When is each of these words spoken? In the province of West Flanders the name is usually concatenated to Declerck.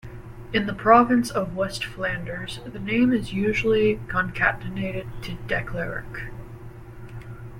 In 0.51 0.65
the 0.65 0.73
province 0.73 1.29
of 1.29 1.55
West 1.55 1.85
Flanders 1.85 2.59
the 2.65 2.79
name 2.79 3.13
is 3.13 3.33
usually 3.33 3.99
concatenated 4.09 5.05
to 5.21 5.35
Declerck. 5.47 6.31